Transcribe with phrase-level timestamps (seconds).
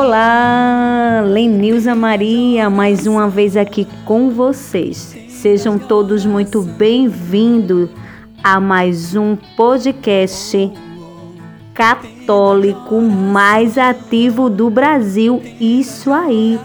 [0.00, 5.16] Olá, Lenilza Maria, mais uma vez aqui com vocês.
[5.28, 7.90] Sejam todos muito bem-vindos
[8.40, 10.70] a mais um podcast
[11.74, 15.42] católico mais ativo do Brasil.
[15.60, 16.60] Isso aí.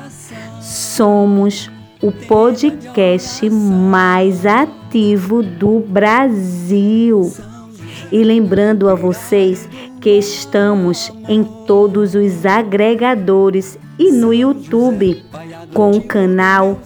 [0.62, 1.72] Somos
[2.04, 7.34] o podcast mais ativo do Brasil.
[8.12, 9.68] E lembrando a vocês
[10.04, 15.24] que estamos em todos os agregadores e no YouTube
[15.74, 16.78] com o canal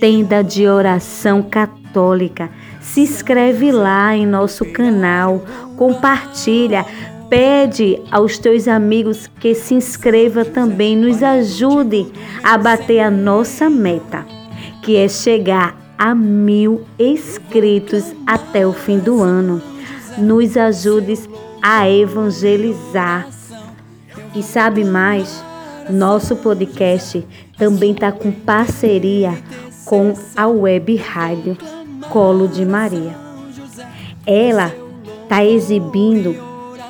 [0.00, 2.48] Tenda de Oração Católica.
[2.80, 5.44] Se inscreve lá em nosso canal,
[5.76, 6.86] compartilha,
[7.28, 12.06] pede aos teus amigos que se inscreva também, nos ajude
[12.42, 14.24] a bater a nossa meta,
[14.82, 19.60] que é chegar a mil inscritos até o fim do ano.
[20.16, 21.18] Nos ajude
[21.62, 23.28] a evangelizar.
[24.34, 25.42] E sabe mais?
[25.90, 29.36] Nosso podcast também está com parceria
[29.84, 31.56] com a Web Rádio
[32.10, 33.16] Colo de Maria.
[34.26, 34.72] Ela
[35.22, 36.36] está exibindo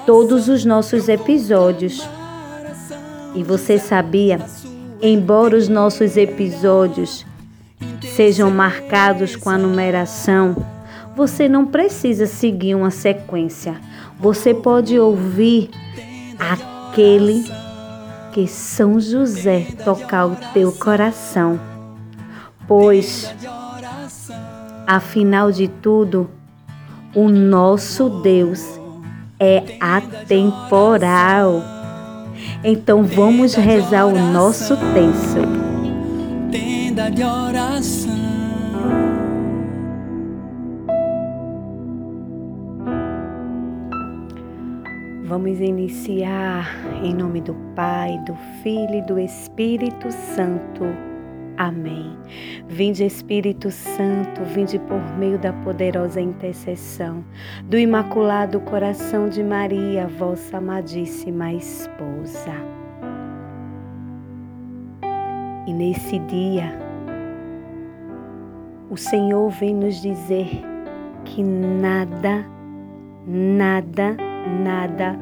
[0.05, 2.07] todos os nossos episódios.
[3.35, 4.41] E você sabia?
[5.01, 7.25] Embora os nossos episódios
[8.03, 10.57] sejam marcados com a numeração,
[11.15, 13.81] você não precisa seguir uma sequência.
[14.21, 15.71] Você pode ouvir
[16.39, 17.45] aquele
[18.33, 21.59] que São José tocar o teu coração.
[22.67, 23.33] Pois,
[24.87, 26.29] afinal de tudo,
[27.15, 28.65] o nosso Deus
[29.39, 31.63] é atemporal.
[32.65, 35.41] Então vamos rezar o nosso texto.
[36.51, 37.98] Tenda de oração.
[45.29, 46.67] Vamos iniciar
[47.05, 50.85] em nome do Pai, do Filho e do Espírito Santo.
[51.59, 52.17] Amém.
[52.67, 57.23] Vinde Espírito Santo, vinde por meio da poderosa intercessão
[57.65, 62.55] do Imaculado Coração de Maria, vossa amadíssima esposa.
[65.67, 66.73] E nesse dia,
[68.89, 70.49] o Senhor vem nos dizer
[71.27, 72.47] que nada,
[73.27, 74.17] nada,
[74.63, 75.17] nada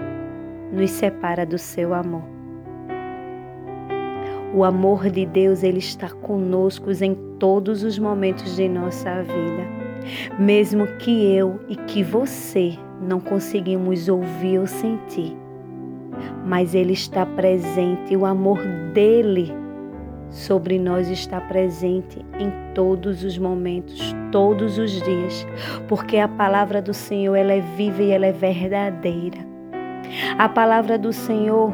[0.73, 2.23] nos separa do seu amor.
[4.55, 9.77] O amor de Deus, ele está conosco em todos os momentos de nossa vida.
[10.39, 15.37] Mesmo que eu e que você não conseguimos ouvir ou sentir,
[16.45, 18.61] mas ele está presente, o amor
[18.95, 19.53] dele
[20.31, 25.47] sobre nós está presente em todos os momentos, todos os dias,
[25.89, 29.39] porque a palavra do Senhor ela é viva e ela é verdadeira.
[30.39, 31.73] A palavra do Senhor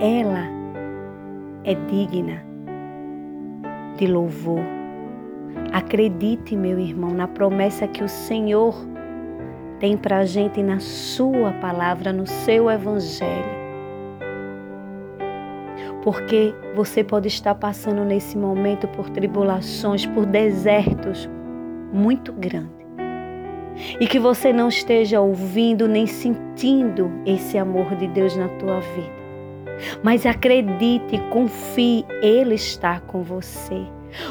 [0.00, 0.44] ela
[1.64, 2.44] é digna
[3.96, 4.60] de louvor.
[5.72, 8.74] Acredite, meu irmão, na promessa que o Senhor
[9.78, 13.55] tem para a gente na Sua palavra, no seu Evangelho
[16.06, 21.28] porque você pode estar passando nesse momento por tribulações, por desertos
[21.92, 22.86] muito grandes.
[23.98, 29.16] E que você não esteja ouvindo nem sentindo esse amor de Deus na tua vida.
[30.00, 33.82] Mas acredite, confie, Ele está com você.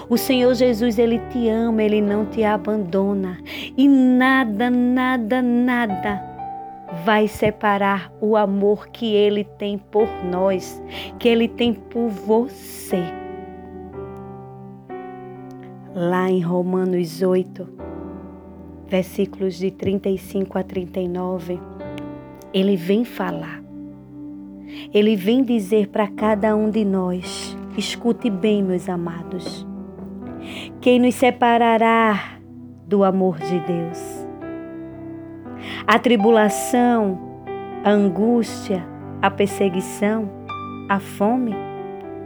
[0.08, 3.38] O Senhor Jesus, Ele te ama, Ele não te abandona.
[3.76, 6.35] E nada, nada, nada
[7.04, 10.82] vai separar o amor que Ele tem por nós,
[11.20, 13.04] que Ele tem por você.
[15.94, 17.68] Lá em Romanos 8,
[18.88, 21.60] versículos de 35 a 39,
[22.54, 23.64] Ele vem falar.
[24.94, 29.66] Ele vem dizer para cada um de nós: escute bem, meus amados.
[30.82, 32.40] Quem nos separará
[32.88, 34.15] do amor de Deus?
[35.88, 37.20] A tribulação,
[37.84, 38.84] a angústia,
[39.22, 40.28] a perseguição,
[40.90, 41.54] a fome,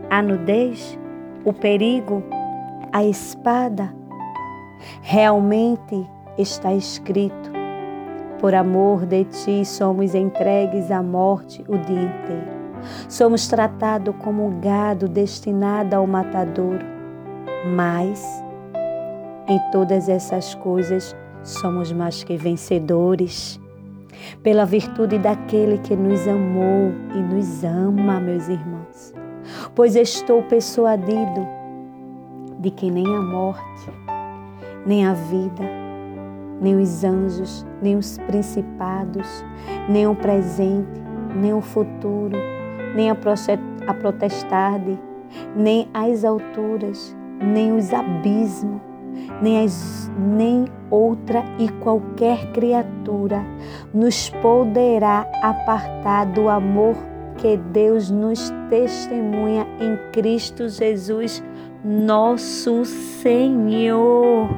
[0.10, 0.98] a nudez,
[1.44, 2.24] o perigo,
[2.94, 3.94] a espada.
[5.02, 7.52] Realmente está escrito:
[8.40, 12.60] por amor de ti somos entregues à morte o dia inteiro.
[13.10, 16.86] Somos tratados como gado destinado ao matadouro.
[17.76, 18.24] Mas
[19.50, 21.14] em todas essas coisas
[21.44, 23.60] somos mais que vencedores
[24.44, 29.14] pela virtude daquele que nos amou e nos ama, meus irmãos.
[29.74, 31.48] Pois estou persuadido
[32.60, 33.90] de que nem a morte,
[34.86, 35.64] nem a vida,
[36.62, 39.44] nem os anjos, nem os principados,
[39.88, 41.02] nem o presente,
[41.36, 42.38] nem o futuro,
[42.96, 43.16] nem a
[43.94, 45.00] protestade,
[45.56, 48.82] nem as alturas, nem os abismos,
[49.42, 53.44] nem, as, nem outra e qualquer criatura
[53.94, 56.96] nos poderá apartar do amor
[57.38, 61.44] que Deus nos testemunha em Cristo Jesus,
[61.84, 64.50] nosso Senhor.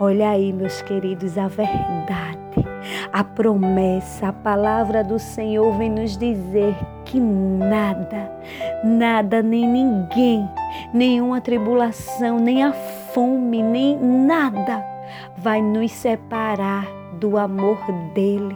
[0.00, 2.64] Olha aí, meus queridos, a verdade,
[3.12, 6.74] a promessa, a palavra do Senhor vem nos dizer
[7.04, 8.30] que nada,
[8.84, 10.48] nada, nem ninguém,
[10.94, 12.72] nenhuma tribulação, nem a
[13.12, 14.84] fome, nem nada
[15.36, 16.86] vai nos separar
[17.18, 17.78] do amor
[18.14, 18.54] dele.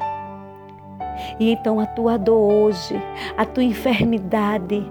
[1.39, 3.01] E então a tua dor hoje,
[3.37, 4.85] a tua enfermidade,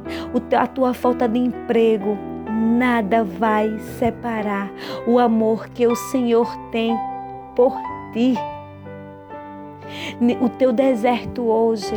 [0.57, 2.17] a tua falta de emprego,
[2.49, 4.71] nada vai separar
[5.07, 6.95] o amor que o Senhor tem
[7.55, 7.73] por
[8.13, 8.35] ti.
[10.41, 11.95] O teu deserto hoje,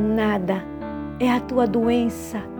[0.00, 0.62] nada
[1.20, 2.53] é a tua doença.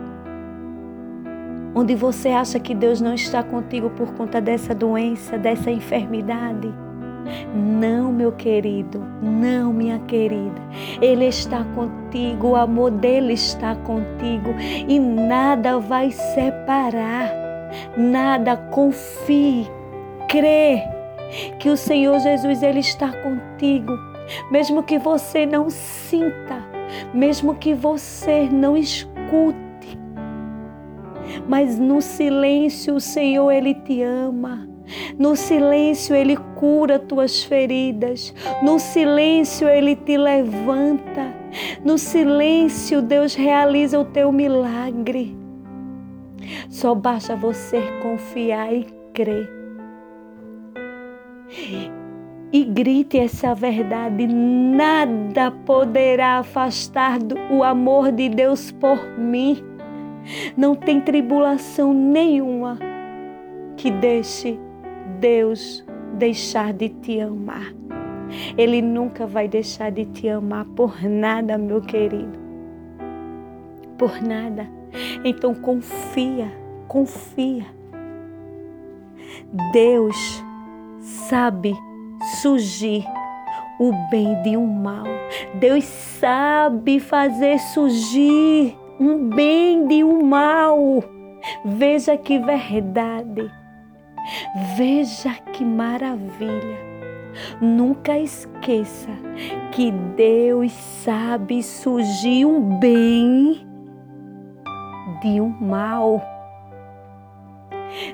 [1.75, 6.73] Onde você acha que Deus não está contigo por conta dessa doença, dessa enfermidade
[7.53, 10.61] não, meu querido, não, minha querida.
[11.01, 14.51] Ele está contigo, o amor dele está contigo
[14.87, 17.31] e nada vai separar.
[17.97, 19.67] Nada, confie,
[20.29, 20.83] crê
[21.59, 23.91] que o Senhor Jesus ele está contigo,
[24.51, 26.63] mesmo que você não sinta,
[27.13, 29.64] mesmo que você não escute.
[31.47, 34.67] Mas no silêncio o Senhor ele te ama.
[35.17, 38.33] No silêncio ele cura tuas feridas.
[38.61, 41.33] No silêncio ele te levanta.
[41.83, 45.35] No silêncio Deus realiza o teu milagre.
[46.69, 49.49] Só basta você confiar e crer.
[52.51, 57.19] E grite essa verdade: nada poderá afastar
[57.49, 59.74] o amor de Deus por mim.
[60.55, 62.77] Não tem tribulação nenhuma
[63.77, 64.59] que deixe
[65.19, 65.85] Deus
[66.17, 67.73] deixar de te amar.
[68.57, 72.39] Ele nunca vai deixar de te amar por nada, meu querido.
[73.97, 74.67] Por nada.
[75.23, 76.51] Então confia,
[76.87, 77.65] confia.
[79.71, 80.43] Deus
[80.99, 81.73] sabe
[82.41, 83.05] surgir
[83.79, 85.05] o bem de um mal.
[85.59, 91.03] Deus sabe fazer surgir um bem de um mal.
[91.63, 93.51] Veja que verdade.
[94.75, 96.95] Veja que maravilha!
[97.61, 99.11] Nunca esqueça
[99.71, 103.67] que Deus sabe surgir um bem
[105.21, 106.21] de um mal.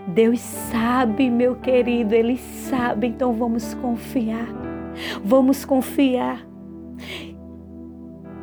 [0.07, 4.47] Deus sabe, meu querido, Ele sabe, então vamos confiar.
[5.23, 6.45] Vamos confiar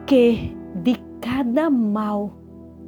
[0.06, 0.57] que
[0.88, 2.32] de cada mal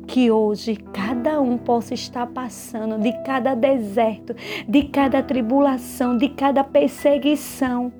[0.06, 4.34] que hoje cada um possa estar passando, de cada deserto,
[4.66, 7.92] de cada tribulação, de cada perseguição.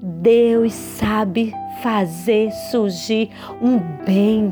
[0.00, 1.52] Deus sabe
[1.82, 4.50] fazer surgir um bem.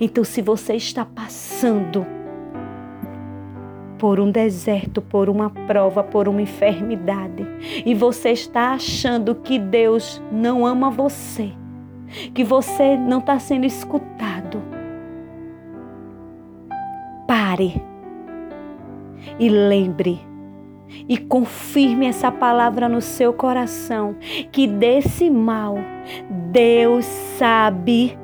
[0.00, 2.06] Então, se você está passando
[3.98, 7.46] por um deserto, por uma prova, por uma enfermidade,
[7.84, 11.52] e você está achando que Deus não ama você,
[12.34, 14.62] que você não está sendo escutado,
[17.26, 17.82] Pare
[19.38, 20.20] e lembre
[21.08, 24.16] e confirme essa palavra no seu coração
[24.50, 25.76] que desse mal
[26.50, 27.06] Deus
[27.38, 28.18] sabe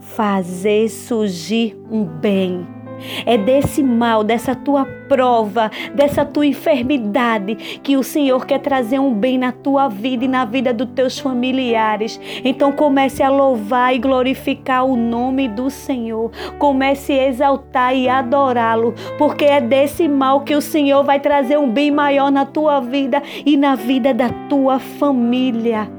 [0.00, 2.79] fazer surgir um bem.
[3.24, 9.12] É desse mal, dessa tua prova, dessa tua enfermidade, que o Senhor quer trazer um
[9.12, 12.20] bem na tua vida e na vida dos teus familiares.
[12.44, 16.30] Então comece a louvar e glorificar o nome do Senhor.
[16.58, 21.68] Comece a exaltar e adorá-lo, porque é desse mal que o Senhor vai trazer um
[21.68, 25.90] bem maior na tua vida e na vida da tua família.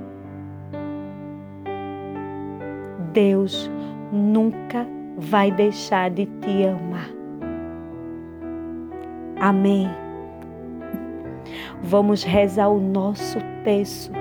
[3.11, 3.69] Deus
[4.11, 7.09] nunca vai deixar de te amar.
[9.39, 9.89] Amém.
[11.81, 14.20] Vamos rezar o nosso texto.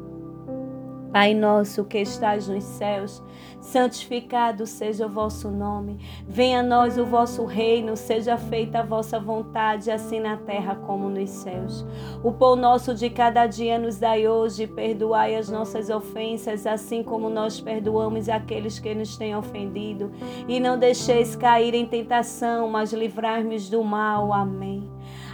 [1.11, 3.21] Pai nosso que estás nos céus,
[3.59, 5.99] santificado seja o vosso nome.
[6.25, 11.09] Venha a nós o vosso reino, seja feita a vossa vontade, assim na terra como
[11.09, 11.85] nos céus.
[12.23, 17.29] O pão nosso de cada dia nos dai hoje, perdoai as nossas ofensas, assim como
[17.29, 20.11] nós perdoamos aqueles que nos têm ofendido.
[20.47, 24.31] E não deixeis cair em tentação, mas livrai-nos do mal.
[24.31, 24.89] Amém.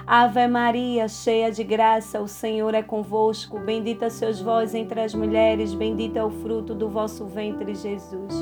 [0.09, 3.59] Ave Maria, cheia de graça, o Senhor é convosco.
[3.59, 8.33] Bendita sois vós entre as mulheres, bendito é o fruto do vosso ventre, Jesus.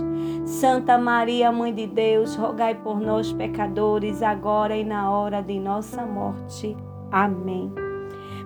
[0.45, 6.05] Santa Maria, Mãe de Deus, rogai por nós, pecadores, agora e na hora de nossa
[6.05, 6.77] morte.
[7.11, 7.73] Amém.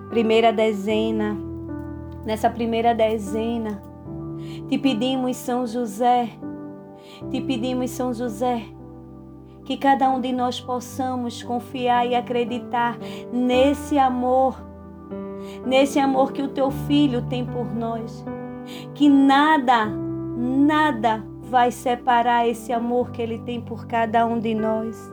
[0.08, 1.36] Primeira dezena.
[2.24, 3.82] Nessa primeira dezena,
[4.66, 6.30] te pedimos, São José,
[7.30, 8.62] te pedimos, São José,
[9.70, 12.98] que cada um de nós possamos confiar e acreditar
[13.32, 14.60] nesse amor,
[15.64, 18.24] nesse amor que o teu filho tem por nós.
[18.96, 25.08] Que nada, nada vai separar esse amor que ele tem por cada um de nós.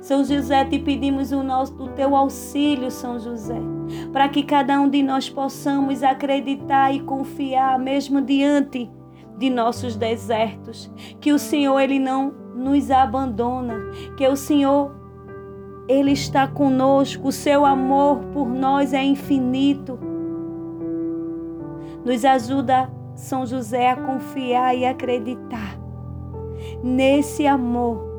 [0.00, 3.60] São José, te pedimos o nosso, o teu auxílio, São José,
[4.12, 8.88] para que cada um de nós possamos acreditar e confiar, mesmo diante
[9.36, 10.88] de nossos desertos,
[11.20, 13.76] que o Senhor ele não nos abandona,
[14.16, 14.92] que o Senhor
[15.88, 19.98] ele está conosco, o seu amor por nós é infinito.
[22.04, 25.78] Nos ajuda São José a confiar e acreditar
[26.82, 28.10] nesse amor.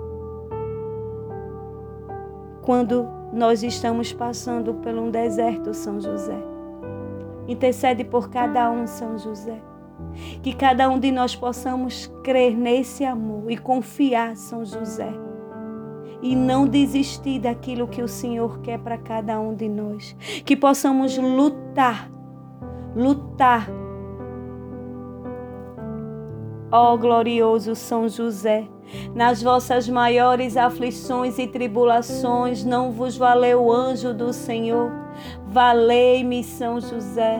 [2.62, 6.38] Quando nós estamos passando por um deserto, São José.
[7.48, 9.73] Intercede por cada um, São José.
[10.42, 15.12] Que cada um de nós possamos crer nesse amor e confiar, São José.
[16.22, 20.16] E não desistir daquilo que o Senhor quer para cada um de nós.
[20.46, 22.10] Que possamos lutar,
[22.96, 23.68] lutar.
[26.72, 28.68] Ó oh, glorioso São José,
[29.14, 34.92] nas vossas maiores aflições e tribulações, não vos valeu o anjo do Senhor?
[35.48, 37.40] Valei-me, São José.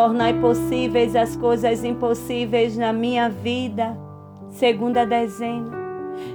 [0.00, 3.94] Tornai possíveis as coisas impossíveis na minha vida.
[4.48, 5.70] Segunda dezena.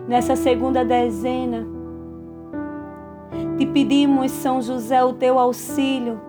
[0.08, 1.66] Nessa segunda dezena,
[3.58, 6.22] te pedimos, São José, o teu auxílio.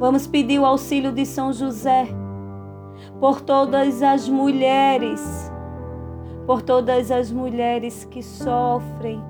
[0.00, 2.08] Vamos pedir o auxílio de São José
[3.20, 5.48] por todas as mulheres,
[6.44, 9.22] por todas as mulheres que sofrem,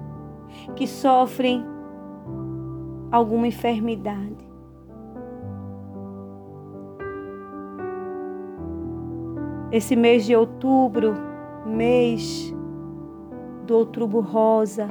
[0.75, 1.63] que sofrem
[3.13, 4.50] alguma enfermidade.
[9.73, 11.15] Esse mês de outubro,
[11.65, 12.53] mês
[13.67, 14.89] do outubro rosa,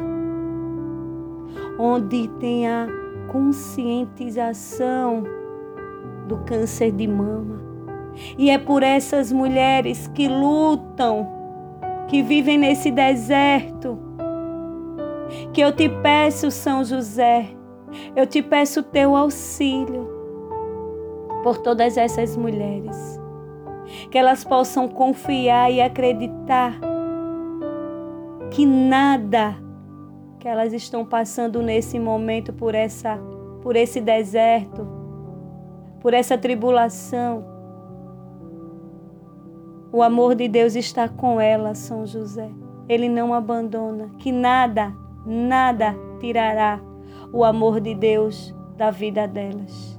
[1.77, 2.88] onde tem a
[3.29, 5.24] conscientização
[6.29, 7.62] do câncer de mama.
[8.38, 11.27] E é por essas mulheres que lutam,
[12.07, 14.00] que vivem nesse deserto,
[15.51, 17.50] que eu te peço, São José,
[18.15, 20.07] eu te peço teu auxílio
[21.43, 23.19] por todas essas mulheres
[24.10, 26.79] que elas possam confiar e acreditar
[28.51, 29.56] que nada
[30.39, 33.20] que elas estão passando nesse momento por essa
[33.62, 34.88] por esse deserto,
[36.00, 37.46] por essa tribulação,
[39.91, 42.50] o amor de Deus está com elas, São José.
[42.88, 46.79] Ele não abandona, que nada, nada tirará
[47.34, 49.99] o amor de Deus da vida delas.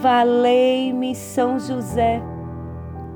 [0.00, 2.22] Valei-me, São José.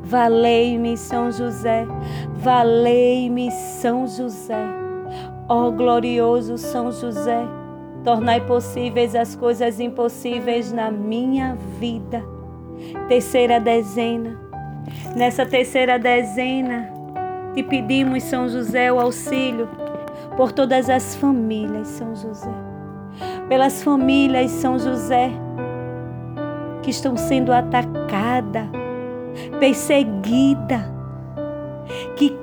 [0.02, 1.86] Valei-me, São José.
[2.34, 4.84] Valei-me, São José.
[5.48, 7.46] Ó oh, glorioso São José,
[8.02, 12.22] tornai possíveis as coisas impossíveis na minha vida.
[13.08, 14.38] Terceira dezena.
[15.16, 16.90] Nessa terceira dezena,
[17.54, 19.68] te pedimos, São José, o auxílio
[20.36, 22.52] por todas as famílias, São José.
[23.48, 25.30] Pelas famílias, São José,
[26.84, 28.68] que estão sendo atacada,
[29.58, 30.92] perseguida,
[32.14, 32.36] que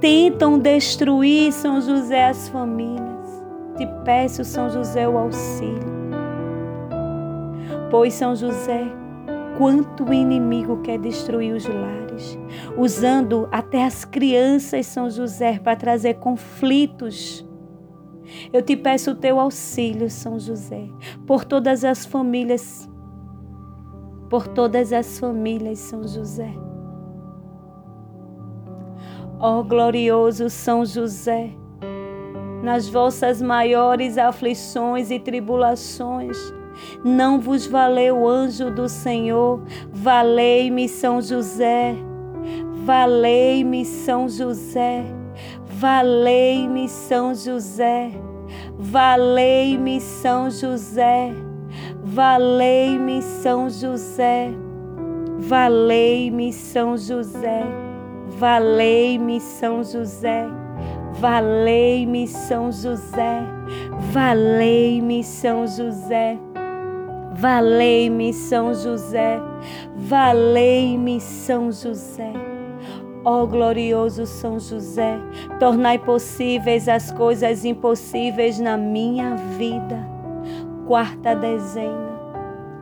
[0.00, 3.06] tentam destruir São José as famílias.
[3.78, 5.96] Te peço, São José, o auxílio.
[7.90, 8.84] Pois São José,
[9.56, 12.38] quanto o inimigo quer destruir os lares,
[12.76, 17.46] usando até as crianças, São José, para trazer conflitos.
[18.52, 20.86] Eu te peço o teu auxílio, São José,
[21.26, 22.88] por todas as famílias
[24.28, 26.52] por todas as famílias, São José.
[29.38, 31.50] Ó oh, glorioso São José,
[32.62, 36.36] nas vossas maiores aflições e tribulações,
[37.04, 41.94] não vos valeu o anjo do Senhor, valei-me São José,
[42.84, 45.04] valei-me São José,
[45.66, 48.10] valei-me São José,
[48.78, 51.45] valei-me São José.
[52.08, 54.52] Valei-me São José,
[55.40, 57.64] valei-me São José,
[58.28, 60.46] valei-me São José,
[61.18, 63.42] valei-me São José,
[64.12, 66.38] valei-me São José,
[67.32, 69.40] valei-me São José,
[69.96, 72.32] valei-me São José.
[73.24, 75.18] Ó oh, glorioso São José,
[75.58, 80.15] tornai possíveis as coisas impossíveis na minha vida
[80.86, 82.16] quarta dezena.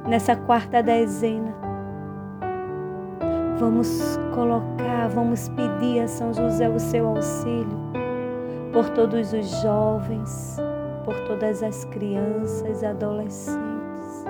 [0.06, 1.54] Nessa quarta dezena,
[3.58, 7.78] vamos colocar, vamos pedir a São José o seu auxílio
[8.70, 10.58] por todos os jovens,
[11.06, 14.24] por todas as crianças adolescentes.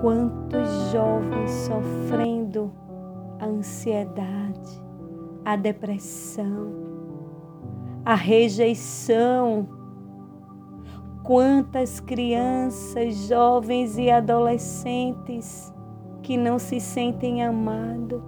[0.00, 2.72] Quantos jovens sofrendo
[3.38, 4.82] a ansiedade,
[5.44, 6.72] a depressão,
[8.04, 9.68] a rejeição
[11.24, 15.72] Quantas crianças, jovens e adolescentes
[16.22, 18.20] que não se sentem amados,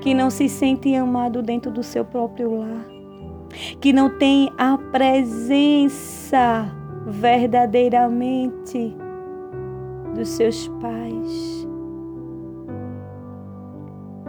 [0.00, 2.86] que não se sentem amados dentro do seu próprio lar,
[3.82, 6.74] que não têm a presença
[7.06, 8.96] verdadeiramente
[10.14, 11.68] dos seus pais,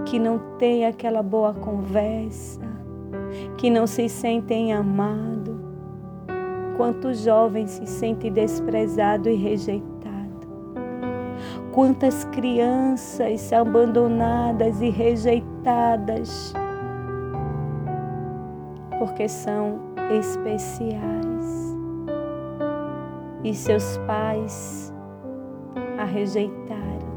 [0.04, 2.60] que não têm aquela boa conversa,
[3.58, 5.55] que não se sentem amados
[6.78, 9.96] Quantos jovens se sentem desprezados e rejeitados.
[11.72, 16.54] Quantas crianças abandonadas e rejeitadas
[19.00, 19.80] porque são
[20.18, 21.76] especiais
[23.44, 24.94] e seus pais
[25.98, 27.16] a rejeitaram.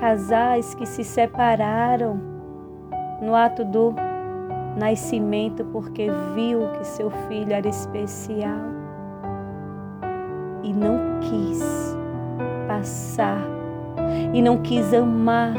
[0.00, 2.20] Casais que se separaram
[3.20, 3.94] no ato do
[4.76, 8.60] nascimento porque viu que seu filho era especial
[10.62, 11.62] e não quis
[12.66, 13.42] passar
[14.32, 15.54] e não quis amar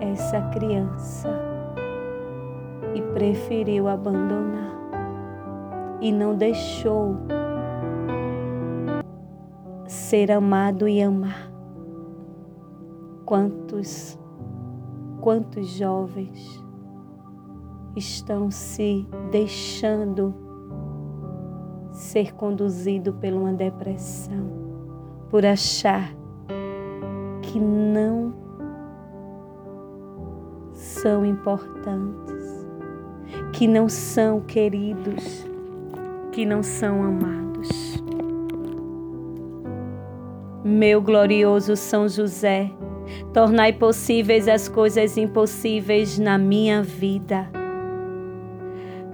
[0.00, 1.28] essa criança
[2.94, 4.76] e preferiu abandonar
[6.00, 7.16] e não deixou
[9.86, 11.50] ser amado e amar.
[13.24, 14.18] Quantos,
[15.20, 16.64] quantos jovens
[17.96, 20.34] estão se deixando
[21.92, 24.48] ser conduzido por uma depressão,
[25.30, 26.14] por achar
[27.42, 28.32] que não
[30.72, 32.66] são importantes,
[33.52, 35.44] que não são queridos,
[36.30, 37.68] que não são amados.
[40.64, 42.70] Meu glorioso São José,
[43.32, 47.57] tornai possíveis as coisas impossíveis na minha vida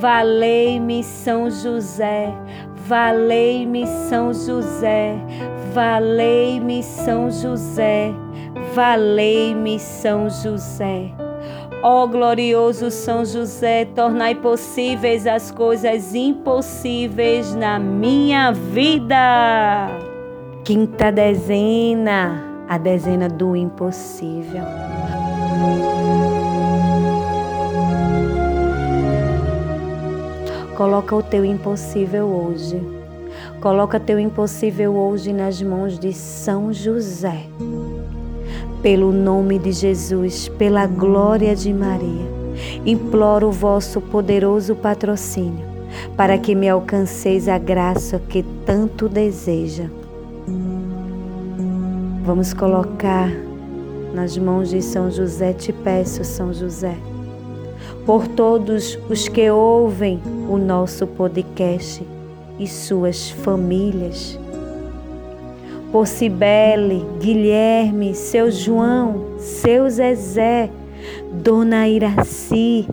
[0.00, 2.32] Valei-me, São José.
[2.86, 5.14] Valei-me, São José.
[5.74, 8.10] Valei-me, São José.
[8.74, 11.12] Valei-me, São José.
[11.82, 19.88] Ó glorioso São José, tornai possíveis as coisas impossíveis na minha vida.
[20.64, 24.64] Quinta dezena, a dezena do impossível.
[30.80, 32.80] Coloca o teu impossível hoje.
[33.60, 37.44] Coloca teu impossível hoje nas mãos de São José.
[38.80, 42.24] Pelo nome de Jesus, pela glória de Maria,
[42.86, 45.66] imploro o vosso poderoso patrocínio
[46.16, 49.84] para que me alcanceis a graça que tanto deseja.
[52.24, 53.30] Vamos colocar
[54.14, 56.96] nas mãos de São José, te peço, São José
[58.06, 62.02] por todos os que ouvem o nosso podcast
[62.58, 64.38] e suas famílias.
[65.92, 70.70] Por Cibele, Guilherme, seu João, seu Zezé,
[71.32, 72.88] Dona Iraci,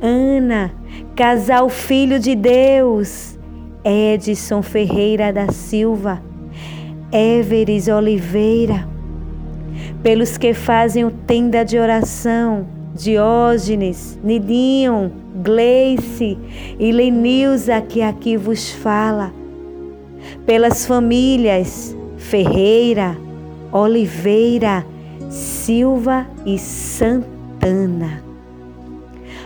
[0.00, 0.72] Ana,
[1.16, 3.38] Casal Filho de Deus,
[3.84, 6.22] Edson Ferreira da Silva,
[7.10, 8.86] Everes Oliveira,
[10.02, 16.36] pelos que fazem o tenda de oração, Diógenes, Nidinho, Gleice
[16.78, 19.32] e Lenilza que aqui vos fala,
[20.44, 23.16] pelas famílias Ferreira,
[23.70, 24.84] Oliveira,
[25.28, 28.22] Silva e Santana.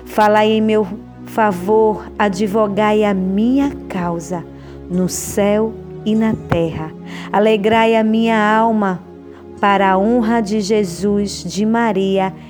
[0.07, 0.87] Falai em meu
[1.27, 4.45] favor, advogai a minha causa
[4.91, 5.73] no céu
[6.05, 6.93] e na terra.
[7.33, 9.03] Alegrai a minha alma
[9.61, 12.50] para a honra de Jesus, de Maria e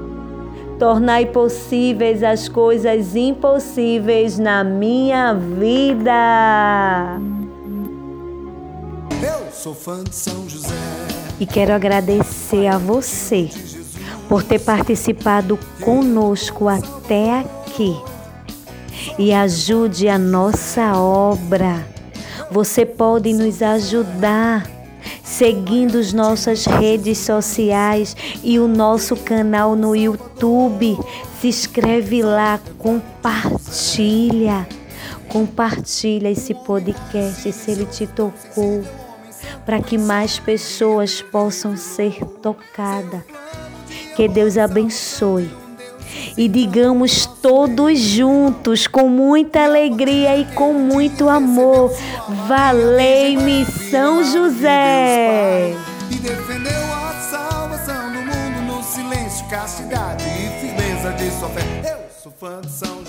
[0.81, 7.19] tornai possíveis as coisas impossíveis na minha vida.
[9.21, 10.73] Eu sou fã de São José.
[11.39, 13.47] E quero agradecer a você
[14.27, 17.95] por ter participado conosco até aqui.
[19.19, 21.85] E ajude a nossa obra.
[22.49, 24.67] Você pode nos ajudar
[25.41, 30.95] seguindo as nossas redes sociais e o nosso canal no YouTube.
[31.39, 34.67] Se inscreve lá, compartilha.
[35.27, 38.83] Compartilha esse podcast se ele te tocou,
[39.65, 43.23] para que mais pessoas possam ser tocadas.
[44.15, 45.60] Que Deus abençoe
[46.37, 51.93] e digamos todos juntos, com muita alegria e com muito amor:
[52.47, 55.75] Valei-me São José!
[56.09, 61.81] E defendeu a salvação do mundo no silêncio, castidade e firmeza de sua fé.
[61.83, 63.00] Eu sou fã de São.